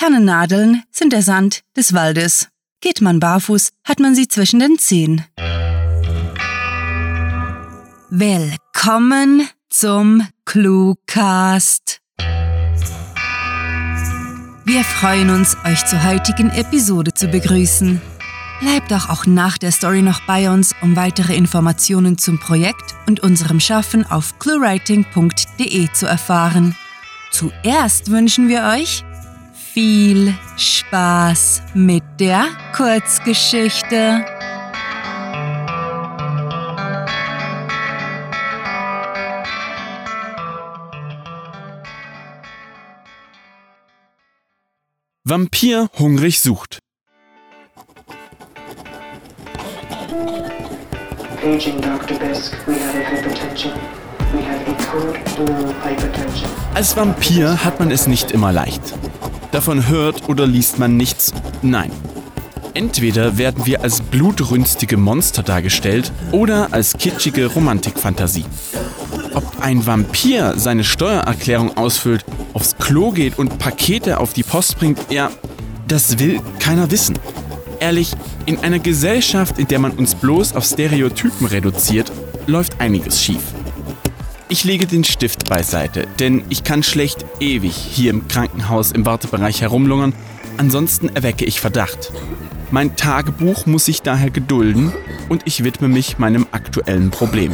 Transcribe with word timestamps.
Tannennadeln 0.00 0.82
sind 0.90 1.12
der 1.12 1.20
Sand 1.20 1.60
des 1.76 1.92
Waldes. 1.92 2.48
Geht 2.80 3.02
man 3.02 3.20
barfuß, 3.20 3.68
hat 3.84 4.00
man 4.00 4.14
sie 4.14 4.28
zwischen 4.28 4.58
den 4.58 4.78
Zehen. 4.78 5.26
Willkommen 8.08 9.46
zum 9.68 10.26
Cluecast. 10.46 12.00
Wir 14.64 14.84
freuen 14.84 15.28
uns, 15.28 15.54
euch 15.66 15.84
zur 15.84 16.02
heutigen 16.02 16.48
Episode 16.48 17.12
zu 17.12 17.28
begrüßen. 17.28 18.00
Bleibt 18.62 18.90
doch 18.90 19.10
auch 19.10 19.26
nach 19.26 19.58
der 19.58 19.70
Story 19.70 20.00
noch 20.00 20.22
bei 20.22 20.50
uns, 20.50 20.74
um 20.80 20.96
weitere 20.96 21.36
Informationen 21.36 22.16
zum 22.16 22.40
Projekt 22.40 22.94
und 23.06 23.20
unserem 23.20 23.60
Schaffen 23.60 24.10
auf 24.10 24.38
cluewriting.de 24.38 25.92
zu 25.92 26.06
erfahren. 26.06 26.74
Zuerst 27.32 28.10
wünschen 28.10 28.48
wir 28.48 28.62
euch 28.62 29.04
viel 29.80 30.34
Spaß 30.58 31.62
mit 31.72 32.02
der 32.18 32.44
Kurzgeschichte. 32.76 34.26
Vampir 45.24 45.88
hungrig 45.98 46.42
sucht. 46.42 46.78
Als 56.74 56.96
Vampir 56.96 57.64
hat 57.64 57.78
man 57.80 57.90
es 57.90 58.06
nicht 58.06 58.30
immer 58.32 58.52
leicht. 58.52 58.82
Davon 59.52 59.88
hört 59.88 60.28
oder 60.28 60.46
liest 60.46 60.78
man 60.78 60.96
nichts. 60.96 61.32
Nein. 61.62 61.90
Entweder 62.72 63.36
werden 63.36 63.66
wir 63.66 63.82
als 63.82 64.00
blutrünstige 64.00 64.96
Monster 64.96 65.42
dargestellt 65.42 66.12
oder 66.30 66.68
als 66.72 66.96
kitschige 66.96 67.46
Romantikfantasie. 67.46 68.44
Ob 69.34 69.60
ein 69.60 69.84
Vampir 69.86 70.54
seine 70.56 70.84
Steuererklärung 70.84 71.76
ausfüllt, 71.76 72.24
aufs 72.52 72.76
Klo 72.76 73.10
geht 73.10 73.38
und 73.38 73.58
Pakete 73.58 74.18
auf 74.18 74.32
die 74.32 74.44
Post 74.44 74.78
bringt, 74.78 74.98
ja, 75.10 75.30
das 75.88 76.18
will 76.20 76.40
keiner 76.60 76.90
wissen. 76.90 77.18
Ehrlich, 77.80 78.12
in 78.46 78.58
einer 78.60 78.78
Gesellschaft, 78.78 79.58
in 79.58 79.66
der 79.66 79.80
man 79.80 79.92
uns 79.92 80.14
bloß 80.14 80.54
auf 80.54 80.64
Stereotypen 80.64 81.46
reduziert, 81.46 82.12
läuft 82.46 82.80
einiges 82.80 83.22
schief. 83.22 83.42
Ich 84.52 84.64
lege 84.64 84.84
den 84.88 85.04
Stift 85.04 85.48
beiseite, 85.48 86.08
denn 86.18 86.42
ich 86.48 86.64
kann 86.64 86.82
schlecht 86.82 87.24
ewig 87.38 87.72
hier 87.72 88.10
im 88.10 88.26
Krankenhaus 88.26 88.90
im 88.90 89.06
Wartebereich 89.06 89.60
herumlungern, 89.60 90.12
ansonsten 90.56 91.08
erwecke 91.08 91.44
ich 91.44 91.60
Verdacht. 91.60 92.12
Mein 92.72 92.96
Tagebuch 92.96 93.66
muss 93.66 93.84
sich 93.84 94.02
daher 94.02 94.30
gedulden 94.30 94.92
und 95.28 95.42
ich 95.44 95.62
widme 95.62 95.86
mich 95.86 96.18
meinem 96.18 96.48
aktuellen 96.50 97.12
Problem. 97.12 97.52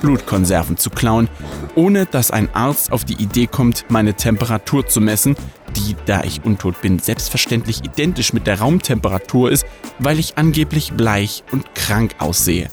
Blutkonserven 0.00 0.78
zu 0.78 0.88
klauen, 0.88 1.28
ohne 1.74 2.06
dass 2.06 2.30
ein 2.30 2.48
Arzt 2.54 2.90
auf 2.90 3.04
die 3.04 3.22
Idee 3.22 3.46
kommt, 3.46 3.84
meine 3.90 4.14
Temperatur 4.14 4.86
zu 4.86 5.02
messen, 5.02 5.36
die, 5.76 5.94
da 6.06 6.24
ich 6.24 6.42
untot 6.42 6.80
bin, 6.80 6.98
selbstverständlich 7.00 7.84
identisch 7.84 8.32
mit 8.32 8.46
der 8.46 8.60
Raumtemperatur 8.60 9.50
ist, 9.50 9.66
weil 9.98 10.18
ich 10.18 10.38
angeblich 10.38 10.94
bleich 10.94 11.44
und 11.52 11.74
krank 11.74 12.14
aussehe. 12.18 12.70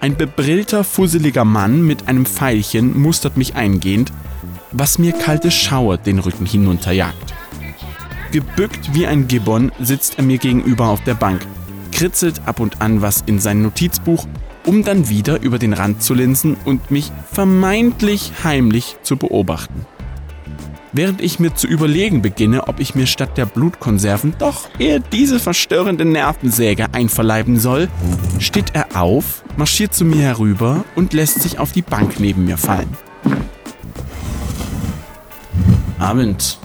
Ein 0.00 0.16
bebrillter, 0.16 0.84
fusseliger 0.84 1.44
Mann 1.44 1.82
mit 1.82 2.06
einem 2.06 2.24
Pfeilchen 2.24 2.96
mustert 3.00 3.36
mich 3.36 3.56
eingehend, 3.56 4.12
was 4.70 4.98
mir 4.98 5.12
kalte 5.12 5.50
Schauer 5.50 5.96
den 5.96 6.20
Rücken 6.20 6.46
hinunterjagt. 6.46 7.34
Gebückt 8.30 8.94
wie 8.94 9.06
ein 9.06 9.26
Gibbon 9.26 9.72
sitzt 9.80 10.18
er 10.18 10.24
mir 10.24 10.38
gegenüber 10.38 10.88
auf 10.88 11.02
der 11.02 11.14
Bank, 11.14 11.40
kritzelt 11.90 12.42
ab 12.46 12.60
und 12.60 12.80
an 12.80 13.02
was 13.02 13.24
in 13.26 13.40
sein 13.40 13.62
Notizbuch, 13.62 14.26
um 14.66 14.84
dann 14.84 15.08
wieder 15.08 15.40
über 15.40 15.58
den 15.58 15.72
Rand 15.72 16.02
zu 16.02 16.14
linsen 16.14 16.56
und 16.64 16.92
mich 16.92 17.10
vermeintlich 17.32 18.32
heimlich 18.44 18.96
zu 19.02 19.16
beobachten. 19.16 19.84
Während 20.92 21.20
ich 21.20 21.38
mir 21.38 21.54
zu 21.54 21.66
überlegen 21.66 22.22
beginne, 22.22 22.66
ob 22.68 22.80
ich 22.80 22.94
mir 22.94 23.06
statt 23.06 23.36
der 23.36 23.46
Blutkonserven 23.46 24.34
doch 24.38 24.68
eher 24.78 25.00
diese 25.00 25.38
verstörende 25.38 26.04
Nervensäge 26.04 26.86
einverleiben 26.92 27.58
soll, 27.58 27.88
steht 28.38 28.74
er 28.74 29.00
auf, 29.00 29.44
marschiert 29.56 29.94
zu 29.94 30.04
mir 30.04 30.22
herüber 30.22 30.84
und 30.94 31.12
lässt 31.12 31.42
sich 31.42 31.58
auf 31.58 31.72
die 31.72 31.82
Bank 31.82 32.20
neben 32.20 32.46
mir 32.46 32.56
fallen. 32.56 32.96
Abend. 35.98 36.58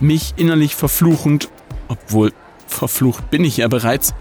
Mich 0.00 0.34
innerlich 0.36 0.76
verfluchend, 0.76 1.48
obwohl 1.88 2.32
verflucht 2.68 3.30
bin 3.30 3.42
ich 3.44 3.56
ja 3.56 3.66
bereits, 3.66 4.14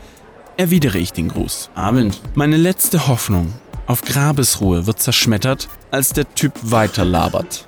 erwidere 0.55 0.97
ich 0.97 1.13
den 1.13 1.27
Gruß. 1.27 1.69
Abend. 1.75 2.21
Meine 2.33 2.57
letzte 2.57 3.07
Hoffnung 3.07 3.53
auf 3.85 4.01
Grabesruhe 4.01 4.87
wird 4.87 4.99
zerschmettert, 4.99 5.69
als 5.91 6.09
der 6.09 6.33
Typ 6.33 6.53
weiterlabert. 6.63 7.66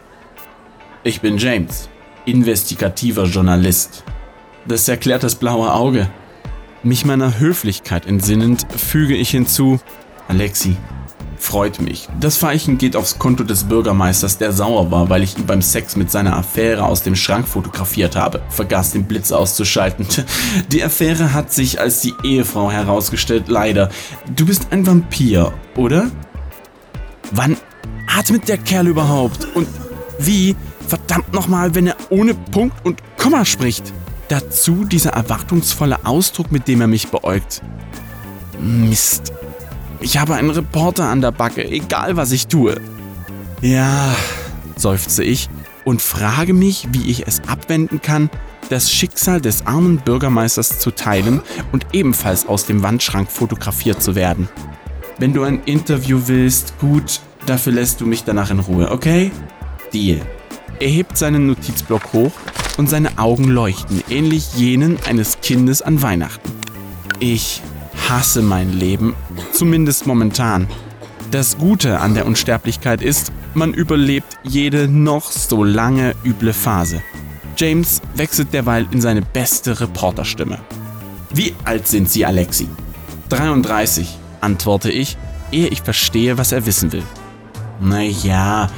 Ich 1.02 1.22
bin 1.22 1.38
James, 1.38 1.88
investigativer 2.26 3.24
Journalist. 3.24 4.04
Das 4.68 4.86
erklärt 4.90 5.24
das 5.24 5.36
blaue 5.36 5.74
Auge. 5.74 6.10
Mich 6.84 7.06
meiner 7.06 7.40
Höflichkeit 7.40 8.06
entsinnend 8.06 8.68
füge 8.76 9.16
ich 9.16 9.30
hinzu, 9.30 9.80
Alexi, 10.28 10.76
freut 11.38 11.80
mich. 11.80 12.10
Das 12.20 12.36
Veilchen 12.36 12.78
geht 12.78 12.98
aufs 12.98 13.18
Konto 13.18 13.46
des 13.46 13.64
Bürgermeisters, 13.64 14.40
der 14.40 14.52
sauer 14.52 14.92
war, 14.92 15.10
weil 15.10 15.24
ich 15.24 15.38
ihn 15.38 15.46
beim 15.46 15.62
Sex 15.62 15.96
mit 15.96 16.12
seiner 16.12 16.36
Affäre 16.36 16.84
aus 16.84 17.02
dem 17.02 17.16
Schrank 17.16 17.48
fotografiert 17.48 18.18
habe, 18.18 18.42
vergaß 18.50 18.92
den 18.92 19.06
Blitz 19.06 19.31
auszuschalten. 19.31 20.06
Die 20.74 20.84
Affäre 20.84 21.34
hat 21.34 21.54
sich 21.54 21.80
als 21.80 22.02
die 22.02 22.14
Ehefrau 22.24 22.70
herausgestellt, 22.70 23.46
leider. 23.48 23.90
Du 24.36 24.46
bist 24.46 24.68
ein 24.72 24.86
Vampir, 24.86 25.54
oder? 25.78 26.12
Wann 27.31 27.56
atmet 28.06 28.50
der 28.50 28.58
Kerl 28.58 28.88
überhaupt? 28.88 29.48
Und 29.56 29.68
wie 30.20 30.58
Verdammt 30.90 31.32
nochmal, 31.34 31.76
wenn 31.76 31.86
er 31.86 31.96
ohne 32.10 32.34
Punkt 32.34 32.84
und 32.84 33.00
Komma 33.18 33.46
spricht. 33.46 33.94
Dazu 34.28 34.86
dieser 34.86 35.12
erwartungsvolle 35.12 36.04
Ausdruck, 36.04 36.52
mit 36.52 36.68
dem 36.68 36.82
er 36.82 36.88
mich 36.88 37.10
beäugt. 37.10 37.62
Mist. 38.60 39.32
Ich 40.00 40.18
habe 40.18 40.34
einen 40.34 40.50
Reporter 40.50 41.06
an 41.06 41.22
der 41.22 41.32
Backe, 41.32 41.64
egal 41.64 42.18
was 42.18 42.32
ich 42.32 42.48
tue. 42.48 42.82
Ja, 43.62 44.16
seufze 44.78 45.24
ich 45.24 45.48
und 45.86 46.02
frage 46.02 46.54
mich, 46.54 46.88
wie 46.92 47.10
ich 47.12 47.28
es 47.28 47.42
abwenden 47.48 48.02
kann, 48.02 48.32
das 48.70 48.92
Schicksal 48.92 49.42
des 49.42 49.68
armen 49.68 49.98
Bürgermeisters 49.98 50.80
zu 50.80 50.90
teilen 50.90 51.42
und 51.72 51.86
ebenfalls 51.94 52.48
aus 52.48 52.66
dem 52.66 52.82
Wandschrank 52.82 53.30
fotografiert 53.30 54.02
zu 54.02 54.16
werden. 54.16 54.50
Wenn 55.20 55.34
du 55.34 55.44
ein 55.44 55.62
Interview 55.66 56.22
willst, 56.26 56.80
gut, 56.80 57.22
dafür 57.46 57.74
lässt 57.74 58.02
du 58.02 58.08
mich 58.08 58.24
danach 58.24 58.50
in 58.50 58.60
Ruhe, 58.60 58.90
okay? 58.90 59.32
Deal. 59.94 60.22
Er 60.80 60.90
hebt 60.90 61.18
seinen 61.18 61.48
Notizblock 61.48 62.14
hoch 62.14 62.32
und 62.78 62.90
seine 62.90 63.18
Augen 63.18 63.50
leuchten, 63.50 64.02
ähnlich 64.10 64.54
jenen 64.56 64.98
eines 65.08 65.42
Kindes 65.42 65.82
an 65.82 66.02
Weihnachten. 66.02 66.52
Ich 67.20 67.62
hasse 68.08 68.42
mein 68.42 68.72
Leben, 68.72 69.14
zumindest 69.52 70.08
momentan. 70.08 70.70
Das 71.32 71.58
Gute 71.58 72.00
an 72.00 72.14
der 72.14 72.26
Unsterblichkeit 72.26 73.02
ist, 73.02 73.34
man 73.54 73.74
überlebt 73.74 74.38
jede 74.44 74.88
noch 74.88 75.32
so 75.32 75.66
lange 75.66 76.16
üble 76.24 76.54
Phase. 76.54 77.04
James 77.58 78.02
wechselt 78.16 78.54
derweil 78.54 78.88
in 78.92 79.02
seine 79.02 79.22
beste 79.22 79.82
Reporterstimme. 79.82 80.60
Wie 81.32 81.54
alt 81.66 81.90
sind 81.90 82.10
Sie, 82.10 82.26
Alexi? 82.26 82.70
33, 83.28 84.18
antworte 84.40 84.90
ich, 84.90 85.18
ehe 85.52 85.68
ich 85.68 85.82
verstehe, 85.82 86.38
was 86.38 86.54
er 86.54 86.66
wissen 86.66 86.94
will. 86.94 87.04
Naja, 87.82 88.70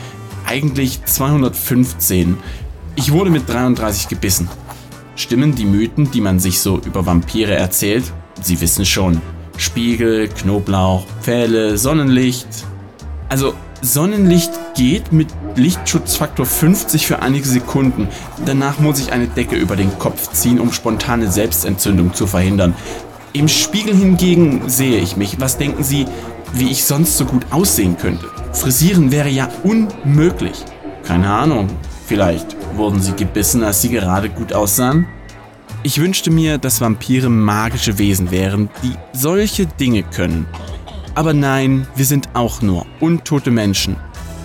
eigentlich 0.52 1.06
215. 1.06 2.38
Ich 2.98 3.14
wurde 3.14 3.30
mit 3.30 3.48
33 3.48 4.10
gebissen. 4.10 4.50
Stimmen 5.16 5.56
die 5.56 5.64
Mythen, 5.64 6.12
die 6.12 6.20
man 6.20 6.40
sich 6.40 6.60
so 6.60 6.82
über 6.86 7.06
Vampire 7.06 7.54
erzählt? 7.54 8.04
Sie 8.42 8.60
wissen 8.60 8.86
schon. 8.86 9.22
Spiegel, 9.56 10.28
Knoblauch, 10.28 11.06
Pfähle, 11.22 11.78
Sonnenlicht. 11.78 12.48
Also 13.30 13.54
Sonnenlicht 13.82 14.52
geht 14.76 15.14
mit 15.14 15.30
Lichtschutzfaktor 15.56 16.46
50 16.46 17.08
für 17.08 17.22
einige 17.22 17.48
Sekunden. 17.48 18.10
Danach 18.46 18.78
muss 18.80 19.00
ich 19.00 19.14
eine 19.14 19.28
Decke 19.28 19.56
über 19.56 19.78
den 19.78 19.98
Kopf 20.00 20.34
ziehen, 20.34 20.60
um 20.60 20.74
spontane 20.74 21.32
Selbstentzündung 21.32 22.14
zu 22.14 22.28
verhindern. 22.28 22.76
Im 23.32 23.48
Spiegel 23.48 23.96
hingegen 23.96 24.64
sehe 24.68 25.00
ich 25.00 25.16
mich. 25.16 25.40
Was 25.40 25.58
denken 25.58 25.86
Sie, 25.86 26.08
wie 26.54 26.70
ich 26.70 26.84
sonst 26.84 27.18
so 27.18 27.26
gut 27.26 27.46
aussehen 27.52 27.98
könnte? 27.98 28.30
Frisieren 28.54 29.12
wäre 29.12 29.30
ja 29.30 29.50
unmöglich. 29.64 30.64
Keine 31.04 31.32
Ahnung. 31.32 31.68
Vielleicht 32.06 32.58
wurden 32.76 33.02
sie 33.02 33.14
gebissen, 33.14 33.64
als 33.64 33.82
sie 33.82 33.90
gerade 33.90 34.30
gut 34.30 34.54
aussahen? 34.54 35.08
Ich 35.84 36.00
wünschte 36.00 36.30
mir, 36.30 36.58
dass 36.58 36.82
Vampire 36.82 37.30
magische 37.30 37.98
Wesen 37.98 38.30
wären, 38.32 38.70
die 38.84 38.94
solche 39.14 39.66
Dinge 39.66 40.04
können. 40.04 40.46
Aber 41.16 41.34
nein, 41.34 41.88
wir 41.96 42.06
sind 42.06 42.30
auch 42.34 42.62
nur 42.62 42.86
untote 43.00 43.50
Menschen, 43.50 43.96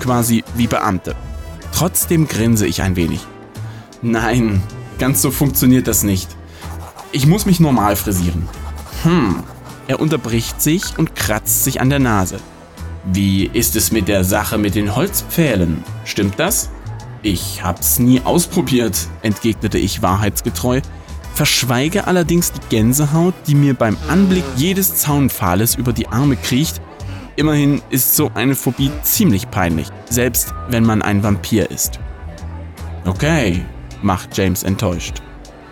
quasi 0.01 0.45
wie 0.55 0.67
Beamte. 0.67 1.15
Trotzdem 1.73 2.27
grinse 2.27 2.67
ich 2.67 2.83
ein 2.83 2.97
wenig. 2.97 3.21
Nein, 4.01 4.63
ganz 4.99 5.21
so 5.21 5.31
funktioniert 5.31 5.89
das 5.89 6.05
nicht. 6.05 6.29
Ich 7.13 7.27
muss 7.27 7.47
mich 7.47 7.61
normal 7.61 7.97
frisieren. 7.97 8.49
Hm, 9.03 9.43
er 9.89 10.01
unterbricht 10.01 10.61
sich 10.61 10.99
und 10.99 11.15
kratzt 11.15 11.65
sich 11.65 11.81
an 11.81 11.91
der 11.91 11.99
Nase. 11.99 12.39
Wie 13.05 13.47
ist 13.53 13.77
es 13.77 13.93
mit 13.93 14.09
der 14.09 14.25
Sache 14.25 14.59
mit 14.59 14.75
den 14.75 14.97
Holzpfählen? 14.97 15.85
Stimmt 16.05 16.39
das? 16.39 16.71
Ich 17.23 17.63
hab's 17.63 17.99
nie 17.99 18.21
ausprobiert, 18.25 18.99
entgegnete 19.23 19.79
ich 19.79 20.03
wahrheitsgetreu, 20.03 20.81
verschweige 21.35 22.07
allerdings 22.07 22.53
die 22.53 22.61
Gänsehaut, 22.69 23.35
die 23.47 23.55
mir 23.55 23.75
beim 23.75 23.97
Anblick 24.09 24.45
jedes 24.57 24.97
Zaunpfahles 24.97 25.75
über 25.75 25.93
die 25.93 26.09
Arme 26.09 26.37
kriecht. 26.37 26.81
Immerhin 27.37 27.83
ist 27.91 28.17
so 28.17 28.31
eine 28.35 28.55
Phobie 28.55 28.91
ziemlich 29.03 29.51
peinlich, 29.51 29.89
selbst 30.09 30.55
wenn 30.69 30.85
man 30.85 31.03
ein 31.03 31.23
Vampir 31.23 31.71
ist. 31.71 32.01
Okay, 33.05 33.65
macht 34.03 34.37
James 34.37 34.63
enttäuscht. 34.63 35.23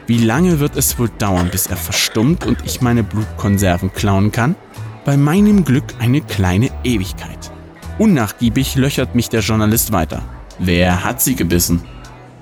Wie 0.06 0.18
lange 0.18 0.60
wird 0.60 0.76
es 0.76 0.98
wohl 0.98 1.08
dauern, 1.08 1.48
bis 1.50 1.66
er 1.66 1.78
verstummt 1.78 2.44
und 2.44 2.58
ich 2.66 2.82
meine 2.82 3.02
Blutkonserven 3.02 3.90
klauen 3.94 4.32
kann? 4.32 4.54
Bei 5.06 5.16
meinem 5.16 5.64
Glück 5.64 5.94
eine 5.98 6.20
kleine 6.20 6.68
Ewigkeit. 6.84 7.50
Unnachgiebig 7.98 8.76
löchert 8.76 9.14
mich 9.14 9.30
der 9.30 9.40
Journalist 9.40 9.92
weiter. 9.92 10.20
Wer 10.58 11.04
hat 11.04 11.22
sie 11.22 11.34
gebissen? 11.34 11.82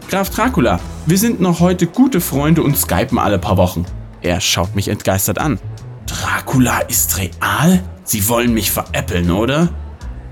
Graf 0.08 0.30
Dracula, 0.30 0.80
wir 1.06 1.18
sind 1.18 1.40
noch 1.40 1.60
heute 1.60 1.86
gute 1.86 2.20
Freunde 2.20 2.64
und 2.64 2.76
skypen 2.76 3.18
alle 3.18 3.38
paar 3.38 3.56
Wochen. 3.56 3.86
Er 4.22 4.40
schaut 4.40 4.74
mich 4.74 4.88
entgeistert 4.88 5.38
an. 5.38 5.60
Dracula 6.06 6.80
ist 6.80 7.16
real? 7.18 7.82
Sie 8.02 8.28
wollen 8.28 8.54
mich 8.54 8.72
veräppeln, 8.72 9.30
oder? 9.30 9.68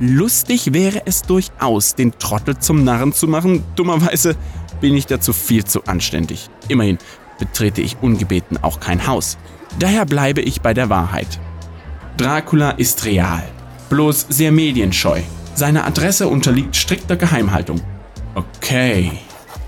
Lustig 0.01 0.73
wäre 0.73 1.03
es 1.05 1.23
durchaus, 1.23 1.95
den 1.95 2.19
Trottel 2.19 2.59
zum 2.59 2.85
Narren 2.85 3.13
zu 3.13 3.29
machen. 3.29 3.63
Dummerweise 3.77 4.35
bin 4.81 4.97
ich 4.97 5.07
dazu 5.07 5.33
viel 5.33 5.65
zu 5.65 5.85
anständig. 5.85 6.49
Immerhin 6.69 6.99
betrete 7.39 7.81
ich 7.81 7.97
ungebeten 8.01 8.59
auch 8.63 8.81
kein 8.81 9.07
Haus. 9.07 9.39
Daher 9.79 10.05
bleibe 10.05 10.41
ich 10.41 10.61
bei 10.61 10.75
der 10.75 10.91
Wahrheit. 10.91 11.39
Dracula 12.17 12.71
ist 12.73 13.05
real, 13.05 13.43
bloß 13.89 14.27
sehr 14.29 14.53
medienscheu. 14.53 15.21
Seine 15.55 15.85
Adresse 15.85 16.29
unterliegt 16.29 16.77
strikter 16.77 17.17
Geheimhaltung. 17.17 17.81
Okay, 18.35 19.13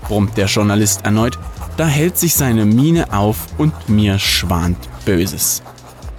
brummt 0.03 0.37
der 0.37 0.47
Journalist 0.47 1.05
erneut, 1.05 1.37
da 1.77 1.87
hält 1.87 2.17
sich 2.17 2.35
seine 2.35 2.65
Miene 2.65 3.11
auf 3.11 3.47
und 3.57 3.89
mir 3.89 4.19
schwant 4.19 4.77
Böses. 5.05 5.63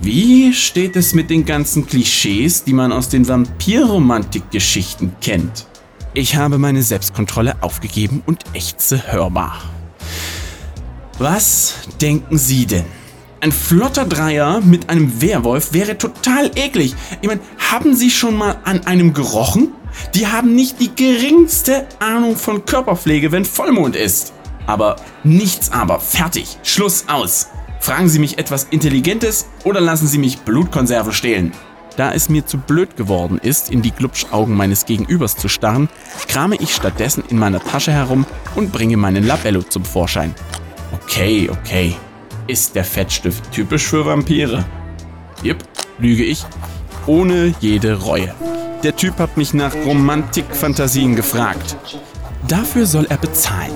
Wie 0.00 0.52
steht 0.52 0.96
es 0.96 1.14
mit 1.14 1.30
den 1.30 1.44
ganzen 1.44 1.86
Klischees, 1.86 2.64
die 2.64 2.72
man 2.72 2.92
aus 2.92 3.08
den 3.08 3.26
Vampirromantikgeschichten 3.26 5.16
kennt? 5.20 5.66
Ich 6.16 6.36
habe 6.36 6.58
meine 6.58 6.84
Selbstkontrolle 6.84 7.56
aufgegeben 7.60 8.22
und 8.24 8.44
ächze 8.52 9.12
hörbar. 9.12 9.62
Was 11.18 11.74
denken 12.00 12.38
Sie 12.38 12.66
denn? 12.66 12.84
Ein 13.40 13.50
flotter 13.50 14.04
Dreier 14.04 14.60
mit 14.60 14.90
einem 14.90 15.20
Werwolf 15.20 15.72
wäre 15.72 15.98
total 15.98 16.52
eklig. 16.54 16.94
Ich 17.20 17.26
meine, 17.26 17.40
haben 17.58 17.96
Sie 17.96 18.12
schon 18.12 18.36
mal 18.36 18.58
an 18.62 18.86
einem 18.86 19.12
gerochen? 19.12 19.72
Die 20.14 20.28
haben 20.28 20.54
nicht 20.54 20.80
die 20.80 20.94
geringste 20.94 21.88
Ahnung 21.98 22.36
von 22.36 22.64
Körperpflege, 22.64 23.32
wenn 23.32 23.44
Vollmond 23.44 23.96
ist. 23.96 24.32
Aber 24.66 24.94
nichts 25.24 25.72
aber, 25.72 25.98
fertig, 25.98 26.58
Schluss 26.62 27.06
aus. 27.08 27.48
Fragen 27.80 28.08
Sie 28.08 28.20
mich 28.20 28.38
etwas 28.38 28.68
Intelligentes 28.70 29.46
oder 29.64 29.80
lassen 29.80 30.06
Sie 30.06 30.18
mich 30.18 30.38
Blutkonserve 30.38 31.12
stehlen. 31.12 31.52
Da 31.96 32.12
es 32.12 32.28
mir 32.28 32.44
zu 32.44 32.58
blöd 32.58 32.96
geworden 32.96 33.38
ist, 33.38 33.70
in 33.70 33.82
die 33.82 33.92
Glubschaugen 33.92 34.56
meines 34.56 34.84
Gegenübers 34.86 35.36
zu 35.36 35.48
starren, 35.48 35.88
krame 36.26 36.56
ich 36.56 36.74
stattdessen 36.74 37.22
in 37.28 37.38
meiner 37.38 37.60
Tasche 37.60 37.92
herum 37.92 38.26
und 38.56 38.72
bringe 38.72 38.96
meinen 38.96 39.24
Labello 39.24 39.62
zum 39.62 39.84
Vorschein. 39.84 40.34
Okay, 40.92 41.48
okay. 41.50 41.94
Ist 42.46 42.74
der 42.74 42.84
Fettstift 42.84 43.50
typisch 43.52 43.86
für 43.86 44.04
Vampire? 44.04 44.64
Jep, 45.42 45.58
lüge 45.98 46.24
ich, 46.24 46.44
ohne 47.06 47.54
jede 47.60 48.00
Reue. 48.00 48.34
Der 48.82 48.96
Typ 48.96 49.18
hat 49.18 49.36
mich 49.36 49.54
nach 49.54 49.74
Romantikfantasien 49.74 51.16
gefragt. 51.16 51.76
Dafür 52.48 52.86
soll 52.86 53.06
er 53.08 53.16
bezahlen. 53.16 53.72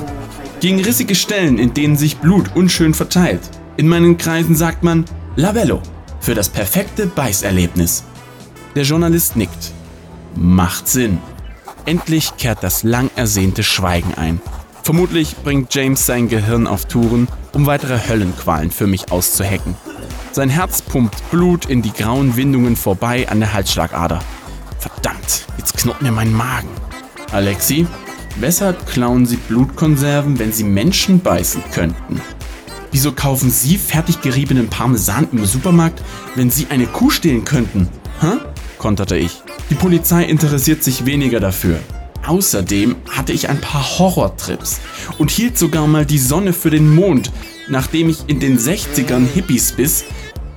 Gegen 0.60 0.80
rissige 0.80 1.14
Stellen, 1.14 1.58
in 1.58 1.72
denen 1.72 1.96
sich 1.96 2.18
Blut 2.18 2.54
unschön 2.56 2.92
verteilt. 2.92 3.40
In 3.76 3.88
meinen 3.88 4.18
Kreisen 4.18 4.56
sagt 4.56 4.82
man 4.82 5.04
Labello 5.36 5.80
für 6.20 6.34
das 6.34 6.48
perfekte 6.48 7.06
Beißerlebnis. 7.06 8.04
Der 8.78 8.84
Journalist 8.84 9.34
nickt. 9.34 9.72
Macht 10.36 10.86
Sinn. 10.86 11.18
Endlich 11.84 12.36
kehrt 12.36 12.62
das 12.62 12.84
lang 12.84 13.10
ersehnte 13.16 13.64
Schweigen 13.64 14.14
ein. 14.14 14.40
Vermutlich 14.84 15.34
bringt 15.38 15.74
James 15.74 16.06
sein 16.06 16.28
Gehirn 16.28 16.68
auf 16.68 16.84
Touren, 16.84 17.26
um 17.52 17.66
weitere 17.66 17.98
Höllenqualen 17.98 18.70
für 18.70 18.86
mich 18.86 19.10
auszuhacken. 19.10 19.74
Sein 20.30 20.48
Herz 20.48 20.80
pumpt 20.80 21.28
Blut 21.32 21.66
in 21.66 21.82
die 21.82 21.92
grauen 21.92 22.36
Windungen 22.36 22.76
vorbei 22.76 23.28
an 23.28 23.40
der 23.40 23.52
Halsschlagader. 23.52 24.20
Verdammt, 24.78 25.46
jetzt 25.56 25.76
knurrt 25.76 26.00
mir 26.00 26.12
mein 26.12 26.32
Magen. 26.32 26.68
Alexi, 27.32 27.84
weshalb 28.36 28.86
klauen 28.86 29.26
Sie 29.26 29.38
Blutkonserven, 29.38 30.38
wenn 30.38 30.52
Sie 30.52 30.62
Menschen 30.62 31.18
beißen 31.18 31.64
könnten? 31.72 32.20
Wieso 32.92 33.10
kaufen 33.10 33.50
Sie 33.50 33.76
fertig 33.76 34.22
geriebenen 34.22 34.68
Parmesan 34.68 35.26
im 35.32 35.44
Supermarkt, 35.46 36.00
wenn 36.36 36.52
Sie 36.52 36.68
eine 36.70 36.86
Kuh 36.86 37.10
stehlen 37.10 37.44
könnten? 37.44 37.88
Hä? 38.20 38.38
Konterte 38.78 39.16
ich. 39.16 39.42
Die 39.70 39.74
Polizei 39.74 40.24
interessiert 40.24 40.82
sich 40.82 41.04
weniger 41.04 41.40
dafür. 41.40 41.80
Außerdem 42.26 42.96
hatte 43.08 43.32
ich 43.32 43.48
ein 43.48 43.60
paar 43.60 43.98
Horrortrips 43.98 44.80
und 45.18 45.30
hielt 45.30 45.58
sogar 45.58 45.86
mal 45.86 46.04
die 46.04 46.18
Sonne 46.18 46.52
für 46.52 46.70
den 46.70 46.94
Mond, 46.94 47.32
nachdem 47.68 48.08
ich 48.08 48.18
in 48.26 48.40
den 48.40 48.58
60ern 48.58 49.26
Hippies 49.26 49.72
biss. 49.72 50.04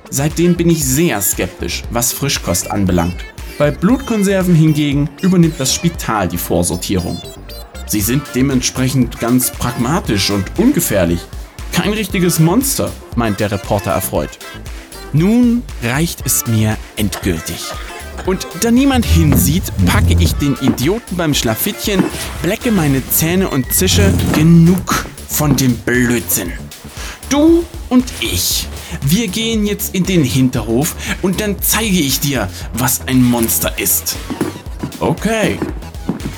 Seitdem 0.10 0.56
bin 0.56 0.70
ich 0.70 0.84
sehr 0.84 1.22
skeptisch, 1.22 1.84
was 1.90 2.12
Frischkost 2.12 2.70
anbelangt. 2.70 3.16
Bei 3.58 3.72
Blutkonserven 3.72 4.56
hingegen 4.56 5.10
übernimmt 5.22 5.60
das 5.60 5.74
Spital 5.74 6.28
die 6.28 6.38
Vorsortierung. 6.38 7.22
Sie 7.88 8.02
sind 8.02 8.24
dementsprechend 8.36 9.20
ganz 9.20 9.52
pragmatisch 9.52 10.30
und 10.32 10.46
ungefährlich. 10.58 11.20
Kein 11.72 11.94
richtiges 11.94 12.40
Monster, 12.40 12.92
meint 13.16 13.40
der 13.40 13.52
Reporter 13.52 13.92
erfreut. 13.92 14.40
Nun 15.14 15.64
reicht 15.84 16.26
es 16.26 16.48
mir 16.48 16.78
endgültig. 16.96 17.72
Und 18.26 18.48
da 18.62 18.72
niemand 18.72 19.06
hinsieht, 19.06 19.64
packe 19.86 20.16
ich 20.20 20.34
den 20.36 20.56
Idioten 20.62 21.18
beim 21.18 21.34
Schlafittchen, 21.34 22.04
blecke 22.42 22.72
meine 22.72 23.08
Zähne 23.10 23.50
und 23.50 23.74
zische 23.74 24.14
genug 24.34 25.06
von 25.28 25.56
dem 25.56 25.76
Blödsinn. 25.78 26.52
Du 27.30 27.64
und 27.90 28.06
ich, 28.20 28.68
wir 29.01 29.28
gehen 29.28 29.66
jetzt 29.66 29.96
in 29.96 30.06
den 30.06 30.24
Hinterhof 30.24 30.96
und 31.22 31.42
dann 31.42 31.56
zeige 31.62 32.00
ich 32.00 32.20
dir, 32.20 32.50
was 32.74 33.08
ein 33.08 33.24
Monster 33.24 33.78
ist. 33.80 34.18
Okay. 35.00 35.58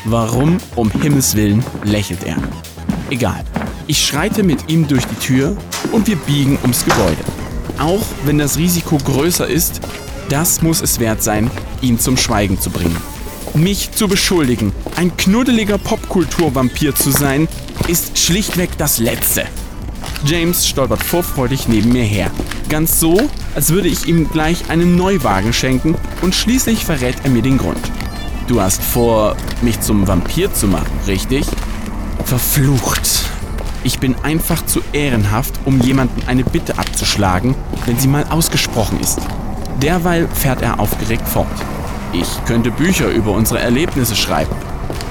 Warum 0.06 0.58
um 0.76 0.92
Himmels 0.92 1.36
willen 1.36 1.64
lächelt 1.84 2.24
er? 2.24 2.38
Egal. 3.10 3.44
Ich 3.88 4.06
schreite 4.06 4.44
mit 4.44 4.70
ihm 4.70 4.88
durch 4.88 5.06
die 5.06 5.16
Tür 5.16 5.58
und 5.92 6.08
wir 6.08 6.16
biegen 6.16 6.58
ums 6.62 6.86
Gebäude. 6.86 7.24
Auch 7.80 8.04
wenn 8.26 8.38
das 8.38 8.58
Risiko 8.58 8.98
größer 8.98 9.48
ist, 9.48 9.82
das 10.34 10.64
muss 10.64 10.82
es 10.82 11.00
wert 11.00 11.22
sein, 11.22 11.52
ihn 11.82 12.00
zum 12.00 12.18
Schweigen 12.18 12.60
zu 12.60 12.72
bringen. 12.72 12.98
Mich 13.54 13.92
zu 13.92 14.08
beschuldigen, 14.08 14.74
ein 14.96 15.16
knuddeliger 15.16 15.78
Popkulturvampir 15.78 16.96
zu 16.96 17.12
sein, 17.12 17.48
ist 17.88 18.18
schlichtweg 18.18 18.72
das 18.80 18.98
Letzte. 18.98 19.46
James 20.26 20.68
stolpert 20.68 21.04
vorfreudig 21.04 21.68
neben 21.68 21.94
mir 21.94 22.04
her. 22.04 22.32
Ganz 22.68 23.00
so, 23.00 23.30
als 23.54 23.70
würde 23.70 23.90
ich 23.90 24.08
ihm 24.08 24.28
gleich 24.28 24.72
einen 24.72 24.96
Neuwagen 24.96 25.54
schenken 25.54 25.94
und 26.24 26.34
schließlich 26.34 26.84
verrät 26.84 27.18
er 27.24 27.30
mir 27.30 27.44
den 27.44 27.60
Grund. 27.60 27.78
Du 28.48 28.60
hast 28.60 28.82
vor, 28.82 29.38
mich 29.62 29.82
zum 29.82 30.08
Vampir 30.08 30.52
zu 30.52 30.66
machen, 30.66 31.00
richtig? 31.06 31.46
Verflucht. 32.26 33.26
Ich 33.84 34.00
bin 34.00 34.16
einfach 34.24 34.66
zu 34.66 34.82
ehrenhaft, 34.94 35.54
um 35.66 35.80
jemanden 35.80 36.28
eine 36.28 36.44
Bitte 36.44 36.80
abzuschlagen, 36.80 37.54
wenn 37.86 38.00
sie 38.00 38.08
mal 38.08 38.26
ausgesprochen 38.32 39.00
ist. 39.00 39.20
Derweil 39.82 40.28
fährt 40.28 40.62
er 40.62 40.80
aufgeregt 40.80 41.28
fort. 41.28 41.48
Ich 42.14 42.28
könnte 42.46 42.72
Bücher 42.72 43.10
über 43.10 43.32
unsere 43.32 43.60
Erlebnisse 43.60 44.16
schreiben. 44.16 44.56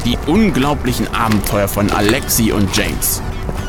Die 0.04 0.16
unglaublichen 0.26 1.12
Abenteuer 1.12 1.68
von 1.68 1.90
Alexi 1.90 2.52
und 2.52 2.76
James. 2.76 3.20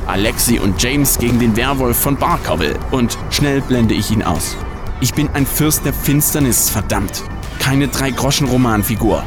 Alexi 0.05 0.59
und 0.59 0.81
James 0.81 1.17
gegen 1.17 1.39
den 1.39 1.55
Werwolf 1.55 1.97
von 1.97 2.15
Barkerville. 2.15 2.77
Und 2.91 3.17
schnell 3.31 3.62
blende 3.62 3.95
ich 3.95 4.12
ihn 4.12 4.23
aus. 4.23 4.55
Ich 5.01 5.13
bin 5.13 5.29
ein 5.33 5.45
Fürst 5.45 5.85
der 5.85 5.93
Finsternis, 5.93 6.69
verdammt. 6.69 7.23
Keine 7.59 7.88
Drei-Groschen-Romanfigur. 7.88 9.23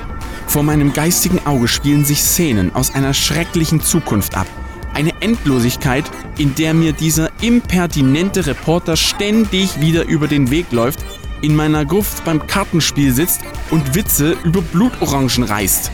Vor 0.46 0.62
meinem 0.62 0.92
geistigen 0.92 1.44
Auge 1.44 1.68
spielen 1.68 2.04
sich 2.04 2.22
Szenen 2.22 2.74
aus 2.74 2.94
einer 2.94 3.12
schrecklichen 3.12 3.80
Zukunft 3.80 4.36
ab. 4.36 4.46
Eine 4.94 5.12
Endlosigkeit, 5.20 6.04
in 6.38 6.54
der 6.54 6.72
mir 6.72 6.92
dieser 6.92 7.30
impertinente 7.42 8.46
Reporter 8.46 8.96
ständig 8.96 9.80
wieder 9.80 10.06
über 10.06 10.28
den 10.28 10.50
Weg 10.50 10.72
läuft, 10.72 11.04
in 11.42 11.54
meiner 11.54 11.84
Gruft 11.84 12.24
beim 12.24 12.46
Kartenspiel 12.46 13.12
sitzt 13.12 13.40
und 13.70 13.94
Witze 13.94 14.36
über 14.44 14.62
Blutorangen 14.62 15.44
reißt. 15.44 15.90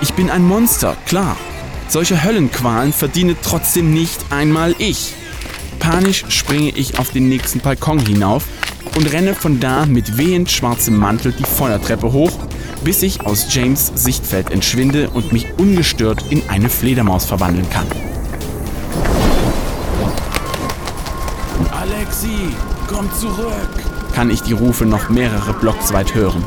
Ich 0.00 0.12
bin 0.14 0.30
ein 0.30 0.42
Monster, 0.42 0.96
klar. 1.06 1.36
Solche 1.88 2.24
Höllenqualen 2.24 2.92
verdiene 2.92 3.36
trotzdem 3.42 3.92
nicht 3.92 4.24
einmal 4.30 4.74
ich. 4.78 5.14
Panisch 5.78 6.24
springe 6.28 6.70
ich 6.70 6.98
auf 6.98 7.10
den 7.10 7.28
nächsten 7.28 7.60
Balkon 7.60 7.98
hinauf 7.98 8.44
und 8.96 9.12
renne 9.12 9.34
von 9.34 9.60
da 9.60 9.86
mit 9.86 10.16
wehend 10.16 10.50
schwarzem 10.50 10.96
Mantel 10.96 11.32
die 11.32 11.44
Feuertreppe 11.44 12.12
hoch, 12.12 12.32
bis 12.84 13.02
ich 13.02 13.20
aus 13.22 13.46
James 13.50 13.92
Sichtfeld 13.94 14.50
entschwinde 14.50 15.10
und 15.10 15.32
mich 15.32 15.46
ungestört 15.58 16.24
in 16.30 16.42
eine 16.48 16.68
Fledermaus 16.68 17.24
verwandeln 17.24 17.68
kann. 17.70 17.86
Alexi, 21.70 22.48
komm 22.88 23.10
zurück! 23.12 23.93
Kann 24.14 24.30
ich 24.30 24.42
die 24.42 24.52
Rufe 24.52 24.86
noch 24.86 25.08
mehrere 25.08 25.52
Blocks 25.54 25.92
weit 25.92 26.14
hören. 26.14 26.44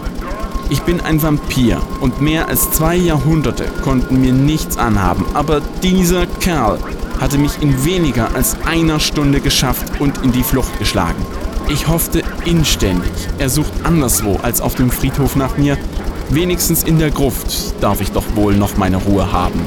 Ich 0.70 0.82
bin 0.82 1.02
ein 1.02 1.22
Vampir 1.22 1.82
und 2.02 2.22
mehr 2.22 2.48
als 2.48 2.72
zwei 2.72 2.96
Jahrhunderte 2.96 3.66
konnten 3.84 4.22
mir 4.22 4.34
nichts 4.34 4.78
anhaben, 4.78 5.26
aber 5.34 5.62
dieser 5.84 6.26
Kerl 6.26 6.80
hatte 7.20 7.38
mich 7.38 7.62
in 7.62 7.86
weniger 7.86 8.34
als 8.36 8.58
einer 8.66 9.00
Stunde 9.00 9.42
geschafft 9.42 10.00
und 10.00 10.24
in 10.24 10.32
die 10.32 10.44
Flucht 10.44 10.78
geschlagen. 10.80 11.26
Ich 11.70 11.88
hoffte 11.88 12.24
inständig, 12.46 13.12
er 13.40 13.50
sucht 13.50 13.72
anderswo 13.84 14.38
als 14.42 14.62
auf 14.62 14.76
dem 14.76 14.90
Friedhof 14.90 15.36
nach 15.36 15.58
mir. 15.58 15.78
Wenigstens 16.30 16.84
in 16.84 17.00
der 17.00 17.12
Gruft 17.12 17.82
darf 17.82 18.00
ich 18.02 18.12
doch 18.12 18.26
wohl 18.36 18.56
noch 18.56 18.78
meine 18.78 18.98
Ruhe 18.98 19.32
haben. 19.32 19.60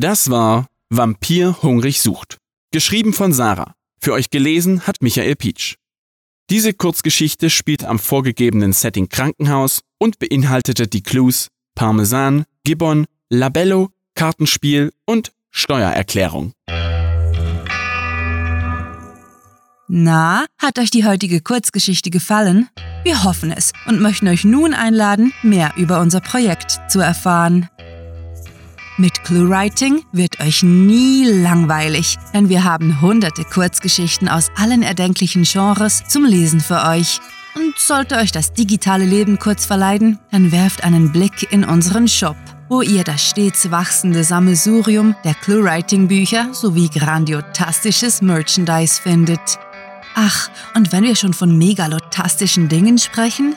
Das 0.00 0.30
war 0.30 0.66
Vampir 0.88 1.60
hungrig 1.60 2.00
sucht. 2.00 2.38
Geschrieben 2.72 3.12
von 3.12 3.34
Sarah. 3.34 3.74
Für 4.00 4.14
euch 4.14 4.30
gelesen 4.30 4.86
hat 4.86 5.02
Michael 5.02 5.36
Pietsch. 5.36 5.74
Diese 6.48 6.72
Kurzgeschichte 6.72 7.50
spielt 7.50 7.84
am 7.84 7.98
vorgegebenen 7.98 8.72
Setting 8.72 9.10
Krankenhaus 9.10 9.82
und 9.98 10.18
beinhaltete 10.18 10.88
die 10.88 11.02
Clues 11.02 11.48
Parmesan, 11.74 12.46
Gibbon, 12.64 13.04
Labello, 13.28 13.90
Kartenspiel 14.14 14.90
und 15.04 15.32
Steuererklärung. 15.50 16.54
Na, 19.86 20.46
hat 20.56 20.78
euch 20.78 20.90
die 20.90 21.04
heutige 21.04 21.42
Kurzgeschichte 21.42 22.08
gefallen? 22.08 22.70
Wir 23.04 23.22
hoffen 23.24 23.52
es 23.52 23.74
und 23.84 24.00
möchten 24.00 24.28
euch 24.28 24.44
nun 24.44 24.72
einladen, 24.72 25.34
mehr 25.42 25.74
über 25.76 26.00
unser 26.00 26.22
Projekt 26.22 26.80
zu 26.88 27.00
erfahren. 27.00 27.68
Mit 29.00 29.24
ClueWriting 29.24 30.04
wird 30.12 30.40
euch 30.40 30.62
nie 30.62 31.24
langweilig, 31.24 32.18
denn 32.34 32.50
wir 32.50 32.64
haben 32.64 33.00
hunderte 33.00 33.46
Kurzgeschichten 33.46 34.28
aus 34.28 34.50
allen 34.56 34.82
erdenklichen 34.82 35.44
Genres 35.44 36.02
zum 36.06 36.26
Lesen 36.26 36.60
für 36.60 36.84
euch. 36.84 37.18
Und 37.54 37.78
sollte 37.78 38.16
euch 38.16 38.30
das 38.30 38.52
digitale 38.52 39.06
Leben 39.06 39.38
kurz 39.38 39.64
verleiden, 39.64 40.18
dann 40.30 40.52
werft 40.52 40.84
einen 40.84 41.12
Blick 41.12 41.50
in 41.50 41.64
unseren 41.64 42.08
Shop, 42.08 42.36
wo 42.68 42.82
ihr 42.82 43.02
das 43.02 43.26
stets 43.26 43.70
wachsende 43.70 44.22
Sammelsurium 44.22 45.16
der 45.24 45.32
ClueWriting-Bücher 45.32 46.52
sowie 46.52 46.90
grandiotastisches 46.90 48.20
Merchandise 48.20 49.00
findet. 49.00 49.58
Ach, 50.14 50.50
und 50.74 50.92
wenn 50.92 51.04
wir 51.04 51.16
schon 51.16 51.32
von 51.32 51.56
megalotastischen 51.56 52.68
Dingen 52.68 52.98
sprechen, 52.98 53.56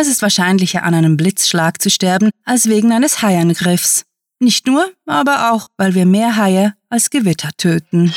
Es 0.00 0.06
ist 0.06 0.22
wahrscheinlicher, 0.22 0.84
an 0.84 0.94
einem 0.94 1.16
Blitzschlag 1.16 1.82
zu 1.82 1.90
sterben, 1.90 2.30
als 2.44 2.68
wegen 2.68 2.92
eines 2.92 3.20
Haiangriffs. 3.20 4.04
Nicht 4.38 4.68
nur, 4.68 4.88
aber 5.06 5.50
auch, 5.50 5.66
weil 5.76 5.96
wir 5.96 6.06
mehr 6.06 6.36
Haie 6.36 6.74
als 6.88 7.10
Gewitter 7.10 7.50
töten. 7.56 8.14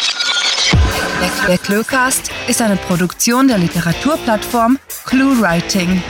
Der, 1.48 1.58
Cluecast 1.58 2.30
ist 2.48 2.62
eine 2.62 2.76
Produktion 2.76 3.48
der 3.48 3.58
Literaturplattform 3.58 4.78
ClueWriting. 5.06 6.04